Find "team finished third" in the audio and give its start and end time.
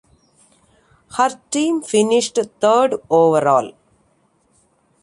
1.51-2.95